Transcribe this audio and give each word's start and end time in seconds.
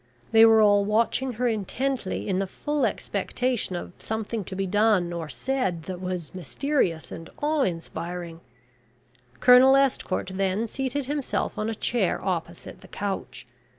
They 0.31 0.47
were 0.47 0.61
all 0.61 0.83
watching 0.83 1.33
her 1.33 1.45
intently 1.47 2.27
in 2.27 2.39
the 2.39 2.47
full 2.47 2.87
expectation 2.87 3.75
of 3.75 3.93
something 3.99 4.43
to 4.45 4.55
be 4.55 4.65
done 4.65 5.13
or 5.13 5.29
said 5.29 5.83
that 5.83 6.01
was 6.01 6.33
mysterious 6.33 7.11
and 7.11 7.29
awe 7.39 7.61
inspiring. 7.61 8.39
Colonel 9.41 9.75
Estcourt 9.75 10.31
then 10.37 10.65
seated 10.65 11.05
himself 11.05 11.55
on 11.55 11.69
a 11.69 11.75
chair 11.75 12.19
opposite 12.19 12.81
the 12.81 12.87
couch. 12.87 13.45